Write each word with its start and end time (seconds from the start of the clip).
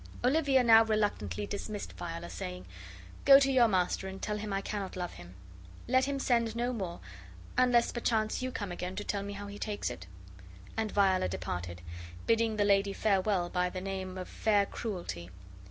Olivia 0.25 0.63
now 0.63 0.83
reluctantly 0.83 1.45
dismissed 1.45 1.93
Viola, 1.93 2.27
saying: 2.27 2.65
"Go 3.23 3.37
to 3.39 3.51
your 3.51 3.67
master 3.67 4.07
and 4.07 4.19
tell 4.19 4.37
him 4.39 4.51
I 4.51 4.59
cannot 4.59 4.95
love 4.95 5.13
him. 5.13 5.35
Let 5.87 6.05
him 6.05 6.17
send 6.17 6.55
no 6.55 6.73
more, 6.73 7.01
'unless 7.55 7.91
perchance 7.91 8.41
you 8.41 8.51
come 8.51 8.71
again 8.71 8.95
to 8.95 9.03
tell 9.03 9.21
me 9.21 9.33
how 9.33 9.45
he 9.45 9.59
takes 9.59 9.91
it." 9.91 10.07
And 10.75 10.91
Viola 10.91 11.29
departed, 11.29 11.83
bidding 12.25 12.55
the 12.55 12.65
lady 12.65 12.93
farewell 12.93 13.47
by 13.51 13.69
the 13.69 13.79
name 13.79 14.17
of 14.17 14.27
Fair 14.27 14.65
Cruelty. 14.65 15.29